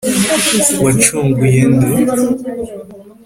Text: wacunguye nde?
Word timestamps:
wacunguye 0.83 1.61
nde? 1.73 1.89